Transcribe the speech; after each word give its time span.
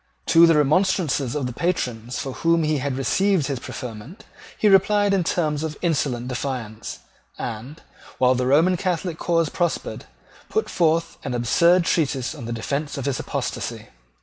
To 0.33 0.47
the 0.47 0.55
remonstrances 0.57 1.35
of 1.35 1.45
the 1.45 1.53
patrons 1.53 2.17
from 2.17 2.33
whom 2.33 2.63
he 2.63 2.79
had 2.79 2.97
received 2.97 3.45
his 3.45 3.59
preferment 3.59 4.25
he 4.57 4.67
replied 4.67 5.13
in 5.13 5.23
terms 5.23 5.61
of 5.61 5.77
insolent 5.83 6.27
defiance, 6.29 7.01
and, 7.37 7.83
while 8.17 8.33
the 8.33 8.47
Roman 8.47 8.77
Catholic 8.77 9.19
cause 9.19 9.49
prospered, 9.49 10.05
put 10.49 10.71
forth 10.71 11.19
an 11.23 11.35
absurd 11.35 11.85
treatise 11.85 12.33
in 12.33 12.45
defence 12.51 12.97
of 12.97 13.05
his 13.05 13.19
apostasy. 13.19 13.89